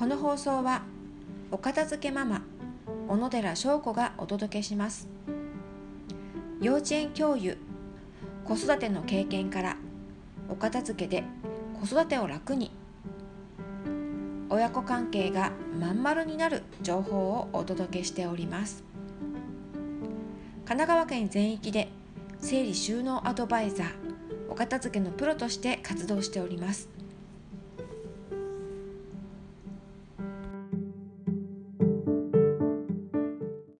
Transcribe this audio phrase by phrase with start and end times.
[0.00, 0.80] この放送は
[1.50, 2.40] お片付けママ
[3.06, 5.10] 小野寺翔子がお届けします。
[6.58, 7.58] 幼稚園教諭
[8.46, 9.76] 子育ての経験から
[10.48, 11.22] お片付けで
[11.78, 12.70] 子育てを楽に
[14.48, 18.82] 親子関係がまん丸になる情報をお届けしております。
[20.64, 21.90] 神奈川県全域で
[22.38, 23.90] 整理収納アドバイザー
[24.48, 26.99] お片付けのプロとして活動しております。